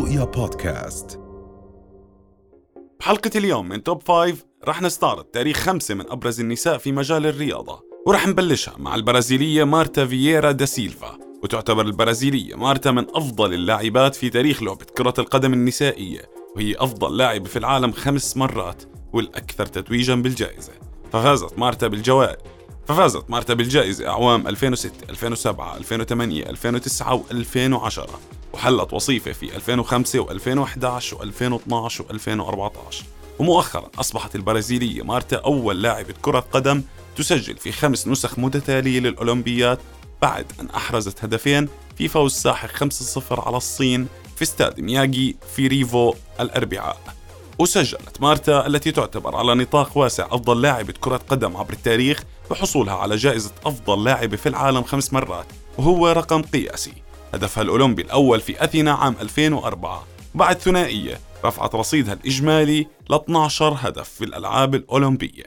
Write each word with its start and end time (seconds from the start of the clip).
رؤيا 0.00 0.24
بودكاست. 0.24 1.20
بحلقة 3.00 3.30
اليوم 3.36 3.68
من 3.68 3.82
Top 3.82 4.02
Five 4.02 4.44
رح 4.68 4.82
نستعرض 4.82 5.24
تاريخ 5.24 5.56
خمسة 5.56 5.94
من 5.94 6.10
أبرز 6.10 6.40
النساء 6.40 6.78
في 6.78 6.92
مجال 6.92 7.26
الرياضة 7.26 7.84
ورح 8.06 8.26
نبلشها 8.26 8.74
مع 8.78 8.94
البرازيلية 8.94 9.64
مارتا 9.64 10.06
فييرا 10.06 10.52
دا 10.52 10.64
سيلفا 10.64 11.18
وتعتبر 11.42 11.86
البرازيلية 11.86 12.54
مارتا 12.54 12.90
من 12.90 13.06
أفضل 13.14 13.54
اللاعبات 13.54 14.14
في 14.14 14.30
تاريخ 14.30 14.62
لعبة 14.62 14.84
كرة 14.84 15.14
القدم 15.18 15.52
النسائية 15.52 16.30
وهي 16.56 16.74
أفضل 16.78 17.16
لاعبة 17.16 17.48
في 17.48 17.58
العالم 17.58 17.92
خمس 17.92 18.36
مرات 18.36 18.82
والأكثر 19.12 19.66
تتويجا 19.66 20.14
بالجائزة. 20.14 20.72
ففازت 21.12 21.58
مارتا 21.58 21.86
بالجوائز 21.86 22.38
ففازت 22.86 23.30
مارتا 23.30 23.54
بالجائزة 23.54 24.08
أعوام 24.08 24.48
2006 24.48 24.92
2007 25.10 25.76
2008 25.76 26.50
2009 26.50 27.22
و2010 27.30 28.39
وحلت 28.52 28.92
وصيفة 28.92 29.32
في 29.32 29.56
2005 29.56 30.26
و2011 30.26 31.02
و2012 31.02 32.02
و2014 32.02 33.04
ومؤخرا 33.38 33.88
أصبحت 33.98 34.34
البرازيلية 34.34 35.02
مارتا 35.02 35.36
أول 35.36 35.82
لاعبة 35.82 36.14
كرة 36.22 36.40
قدم 36.40 36.82
تسجل 37.16 37.56
في 37.56 37.72
خمس 37.72 38.08
نسخ 38.08 38.38
متتالية 38.38 39.00
للأولمبيات 39.00 39.78
بعد 40.22 40.46
أن 40.60 40.70
أحرزت 40.70 41.24
هدفين 41.24 41.68
في 41.96 42.08
فوز 42.08 42.32
ساحق 42.32 42.84
5-0 42.84 43.46
على 43.46 43.56
الصين 43.56 44.06
في 44.36 44.42
استاد 44.42 44.80
مياجي 44.80 45.36
في 45.56 45.66
ريفو 45.66 46.14
الأربعاء. 46.40 46.96
وسجلت 47.58 48.20
مارتا 48.20 48.66
التي 48.66 48.92
تعتبر 48.92 49.36
على 49.36 49.54
نطاق 49.54 49.98
واسع 49.98 50.26
أفضل 50.26 50.62
لاعبة 50.62 50.94
كرة 51.00 51.16
قدم 51.16 51.56
عبر 51.56 51.72
التاريخ 51.72 52.22
بحصولها 52.50 52.94
على 52.94 53.16
جائزة 53.16 53.50
أفضل 53.66 54.04
لاعبة 54.04 54.36
في 54.36 54.48
العالم 54.48 54.82
خمس 54.82 55.12
مرات 55.12 55.46
وهو 55.78 56.08
رقم 56.08 56.42
قياسي. 56.42 56.92
هدفها 57.34 57.62
الأولمبي 57.62 58.02
الأول 58.02 58.40
في 58.40 58.64
أثينا 58.64 58.92
عام 58.92 59.14
2004 59.20 60.06
بعد 60.34 60.58
ثنائية 60.58 61.20
رفعت 61.44 61.74
رصيدها 61.74 62.14
الإجمالي 62.14 62.86
ل 63.10 63.14
12 63.14 63.76
هدف 63.78 64.08
في 64.08 64.24
الألعاب 64.24 64.74
الأولمبية. 64.74 65.44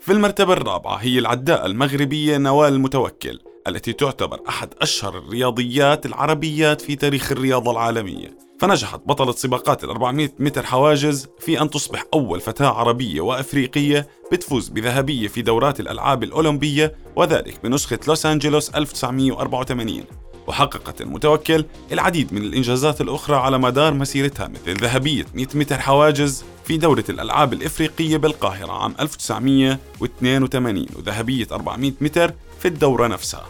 في 0.00 0.12
المرتبة 0.12 0.52
الرابعة 0.52 0.96
هي 0.96 1.18
العداء 1.18 1.66
المغربية 1.66 2.36
نوال 2.36 2.72
المتوكل 2.72 3.40
التي 3.68 3.92
تعتبر 3.92 4.40
أحد 4.48 4.74
أشهر 4.80 5.18
الرياضيات 5.18 6.06
العربيات 6.06 6.80
في 6.80 6.96
تاريخ 6.96 7.32
الرياضة 7.32 7.70
العالمية. 7.70 8.43
فنجحت 8.60 9.00
بطلة 9.06 9.32
سباقات 9.32 9.84
ال 9.84 9.90
400 9.90 10.30
متر 10.38 10.66
حواجز 10.66 11.28
في 11.40 11.60
أن 11.60 11.70
تصبح 11.70 12.04
أول 12.14 12.40
فتاة 12.40 12.66
عربية 12.66 13.20
وأفريقية 13.20 14.08
بتفوز 14.32 14.68
بذهبية 14.68 15.28
في 15.28 15.42
دورات 15.42 15.80
الألعاب 15.80 16.22
الأولمبية 16.22 16.94
وذلك 17.16 17.60
بنسخة 17.64 17.98
لوس 18.08 18.26
أنجلوس 18.26 18.70
1984 18.70 20.04
وحققت 20.46 21.00
المتوكل 21.00 21.64
العديد 21.92 22.32
من 22.32 22.42
الإنجازات 22.42 23.00
الأخرى 23.00 23.36
على 23.36 23.58
مدار 23.58 23.94
مسيرتها 23.94 24.48
مثل 24.48 24.74
ذهبية 24.76 25.26
100 25.34 25.46
متر 25.54 25.78
حواجز 25.78 26.44
في 26.64 26.76
دورة 26.76 27.04
الألعاب 27.08 27.52
الإفريقية 27.52 28.16
بالقاهرة 28.16 28.72
عام 28.72 28.94
1982 29.00 30.86
وذهبية 30.96 31.46
400 31.52 31.92
متر 32.00 32.32
في 32.58 32.68
الدورة 32.68 33.06
نفسها. 33.06 33.46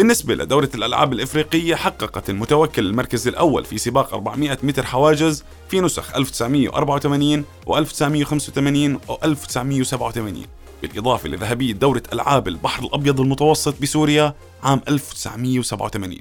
بالنسبة 0.00 0.34
لدورة 0.34 0.70
الألعاب 0.74 1.12
الإفريقية 1.12 1.74
حققت 1.74 2.30
المتوكل 2.30 2.86
المركز 2.86 3.28
الأول 3.28 3.64
في 3.64 3.78
سباق 3.78 4.14
400 4.14 4.58
متر 4.62 4.86
حواجز 4.86 5.44
في 5.68 5.80
نسخ 5.80 6.16
1984 6.16 7.44
و1985 7.66 9.00
و1987 9.10 10.46
بالإضافة 10.82 11.28
لذهبية 11.28 11.72
دورة 11.72 12.02
ألعاب 12.12 12.48
البحر 12.48 12.82
الأبيض 12.82 13.20
المتوسط 13.20 13.82
بسوريا 13.82 14.34
عام 14.62 14.80
1987 14.88 16.18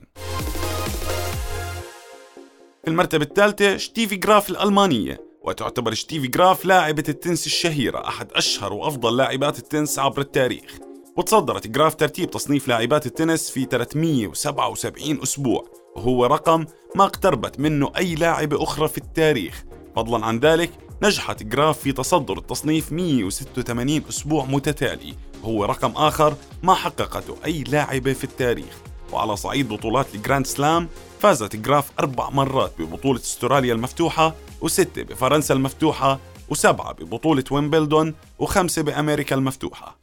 في 2.83 2.87
المرتبة 2.87 3.23
الثالثة 3.23 3.77
شتيفي 3.77 4.15
جراف 4.15 4.49
الألمانية. 4.49 5.29
وتعتبر 5.41 5.93
شتيفي 5.93 6.27
جراف 6.27 6.65
لاعبة 6.65 7.03
التنس 7.09 7.45
الشهيرة 7.45 8.07
أحد 8.07 8.31
أشهر 8.31 8.73
وأفضل 8.73 9.17
لاعبات 9.17 9.59
التنس 9.59 9.99
عبر 9.99 10.21
التاريخ. 10.21 10.88
وتصدرت 11.19 11.67
جراف 11.67 11.95
ترتيب 11.95 12.31
تصنيف 12.31 12.67
لاعبات 12.67 13.05
التنس 13.05 13.49
في 13.49 13.65
377 13.65 15.21
أسبوع. 15.23 15.65
وهو 15.95 16.25
رقم 16.25 16.65
ما 16.95 17.03
اقتربت 17.03 17.59
منه 17.59 17.91
أي 17.97 18.15
لاعبة 18.15 18.63
أخرى 18.63 18.87
في 18.87 18.97
التاريخ. 18.97 19.63
فضلا 19.95 20.25
عن 20.25 20.39
ذلك 20.39 20.71
نجحت 21.03 21.43
جراف 21.43 21.79
في 21.79 21.91
تصدر 21.91 22.37
التصنيف 22.37 22.91
186 22.91 24.03
أسبوع 24.09 24.45
متتالي. 24.45 25.15
وهو 25.43 25.65
رقم 25.65 25.91
آخر 25.91 26.35
ما 26.63 26.73
حققته 26.73 27.35
أي 27.45 27.63
لاعبة 27.63 28.13
في 28.13 28.23
التاريخ. 28.23 28.77
وعلى 29.11 29.35
صعيد 29.35 29.69
بطولات 29.69 30.15
الجراند 30.15 30.47
سلام 30.47 30.87
فازت 31.19 31.55
جراف 31.55 31.91
أربع 31.99 32.29
مرات 32.29 32.71
ببطولة 32.79 33.19
أستراليا 33.19 33.73
المفتوحة 33.73 34.35
وستة 34.61 35.03
بفرنسا 35.03 35.53
المفتوحة 35.53 36.19
وسبعة 36.49 36.93
ببطولة 36.93 37.43
ويمبلدون 37.51 38.15
وخمسة 38.39 38.81
بأمريكا 38.81 39.35
المفتوحة. 39.35 39.97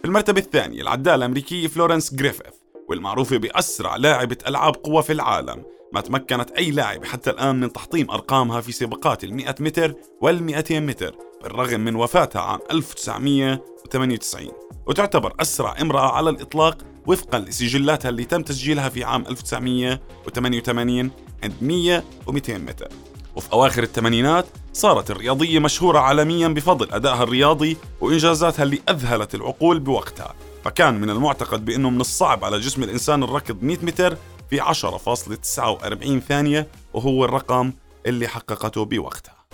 في 0.00 0.06
المرتبة 0.06 0.40
الثانية 0.40 0.82
العداءة 0.82 1.14
الأمريكية 1.14 1.68
فلورنس 1.68 2.14
جريفيث 2.14 2.54
والمعروفة 2.88 3.36
بأسرع 3.36 3.96
لاعبة 3.96 4.36
ألعاب 4.46 4.74
قوى 4.74 5.02
في 5.02 5.12
العالم. 5.12 5.64
ما 5.92 6.00
تمكنت 6.00 6.50
أي 6.50 6.70
لاعب 6.70 7.04
حتى 7.04 7.30
الآن 7.30 7.60
من 7.60 7.72
تحطيم 7.72 8.10
أرقامها 8.10 8.60
في 8.60 8.72
سباقات 8.72 9.24
ال 9.24 9.34
100 9.34 9.54
متر 9.60 9.94
وال 10.20 10.42
200 10.42 10.80
متر 10.80 11.14
بالرغم 11.42 11.80
من 11.80 11.96
وفاتها 11.96 12.42
عام 12.42 12.58
1998 12.70 14.48
وتعتبر 14.86 15.34
أسرع 15.40 15.76
امرأة 15.80 16.12
على 16.12 16.30
الإطلاق 16.30 16.78
وفقا 17.06 17.38
لسجلاتها 17.38 18.08
اللي 18.08 18.24
تم 18.24 18.42
تسجيلها 18.42 18.88
في 18.88 19.04
عام 19.04 19.24
1988 19.28 21.10
عند 21.42 21.54
100 21.60 22.04
و 22.26 22.32
200 22.32 22.58
متر. 22.58 22.88
وفي 23.40 23.52
أواخر 23.52 23.82
الثمانينات 23.82 24.46
صارت 24.72 25.10
الرياضية 25.10 25.58
مشهورة 25.58 25.98
عالميا 25.98 26.48
بفضل 26.48 26.92
أدائها 26.92 27.22
الرياضي 27.22 27.76
وإنجازاتها 28.00 28.62
اللي 28.62 28.80
أذهلت 28.90 29.34
العقول 29.34 29.80
بوقتها. 29.80 30.34
فكان 30.64 31.00
من 31.00 31.10
المعتقد 31.10 31.64
بأنه 31.64 31.90
من 31.90 32.00
الصعب 32.00 32.44
على 32.44 32.58
جسم 32.58 32.82
الإنسان 32.82 33.22
الركض 33.22 33.62
100 33.62 33.78
متر 33.82 34.16
في 34.50 34.60
10.49 34.60 36.18
ثانية 36.28 36.68
وهو 36.94 37.24
الرقم 37.24 37.72
اللي 38.06 38.28
حققته 38.28 38.84
بوقتها. 38.84 39.46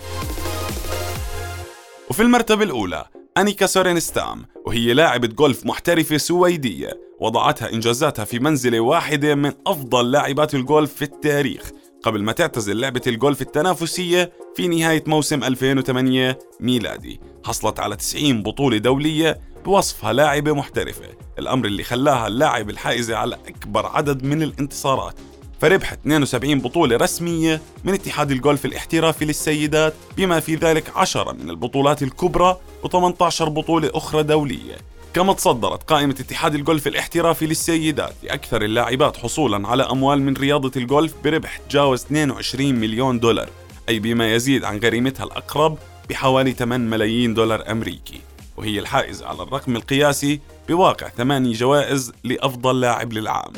وفي 2.09 2.21
المرتبة 2.21 2.63
الأولى 2.63 3.05
أنيكا 3.37 3.65
سورينستام 3.65 4.45
وهي 4.65 4.93
لاعبة 4.93 5.27
جولف 5.27 5.65
محترفة 5.65 6.17
سويدية 6.17 6.99
وضعتها 7.19 7.73
إنجازاتها 7.73 8.25
في 8.25 8.39
منزلة 8.39 8.79
واحدة 8.79 9.35
من 9.35 9.51
أفضل 9.67 10.11
لاعبات 10.11 10.55
الجولف 10.55 10.93
في 10.93 11.01
التاريخ. 11.01 11.71
قبل 12.03 12.23
ما 12.23 12.31
تعتزل 12.31 12.79
لعبة 12.79 13.01
الجولف 13.07 13.41
التنافسية 13.41 14.31
في 14.55 14.67
نهاية 14.67 15.03
موسم 15.07 15.43
2008 15.43 16.39
ميلادي 16.59 17.19
حصلت 17.45 17.79
على 17.79 17.95
90 17.95 18.43
بطولة 18.43 18.77
دولية 18.77 19.39
بوصفها 19.65 20.13
لاعبة 20.13 20.53
محترفة 20.53 21.05
الأمر 21.39 21.65
اللي 21.65 21.83
خلاها 21.83 22.27
اللاعب 22.27 22.69
الحائزة 22.69 23.15
على 23.15 23.35
أكبر 23.47 23.85
عدد 23.85 24.23
من 24.23 24.43
الانتصارات. 24.43 25.15
فربحت 25.61 25.99
72 25.99 26.59
بطولة 26.59 26.97
رسمية 26.97 27.61
من 27.83 27.93
اتحاد 27.93 28.31
الجولف 28.31 28.65
الاحترافي 28.65 29.25
للسيدات 29.25 29.93
بما 30.17 30.39
في 30.39 30.55
ذلك 30.55 30.91
10 30.95 31.31
من 31.31 31.49
البطولات 31.49 32.03
الكبرى 32.03 32.57
و18 32.83 33.43
بطولة 33.43 33.91
أخرى 33.93 34.23
دولية. 34.23 34.77
كما 35.17 35.33
تصدرت 35.33 35.83
قائمة 35.83 36.15
اتحاد 36.19 36.55
الجولف 36.55 36.87
الاحترافي 36.87 37.45
للسيدات 37.45 38.13
لأكثر 38.23 38.61
اللاعبات 38.61 39.17
حصولا 39.17 39.67
على 39.67 39.83
أموال 39.83 40.21
من 40.21 40.33
رياضة 40.33 40.71
الجولف 40.75 41.13
بربح 41.23 41.57
تجاوز 41.57 42.01
22 42.01 42.75
مليون 42.75 43.19
دولار 43.19 43.49
أي 43.89 43.99
بما 43.99 44.33
يزيد 44.33 44.63
عن 44.63 44.77
غريمتها 44.77 45.23
الأقرب 45.23 45.77
بحوالي 46.09 46.51
8 46.51 46.89
ملايين 46.89 47.33
دولار 47.33 47.71
أمريكي. 47.71 48.21
وهي 48.57 48.79
الحائزة 48.79 49.27
على 49.27 49.43
الرقم 49.43 49.75
القياسي 49.75 50.39
بواقع 50.69 51.07
ثماني 51.09 51.51
جوائز 51.51 52.13
لأفضل 52.23 52.79
لاعب 52.79 53.13
للعام. 53.13 53.53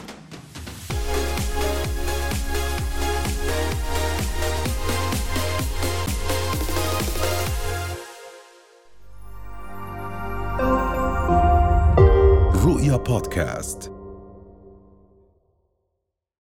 رؤيا 12.90 12.98
بودكاست 13.04 13.99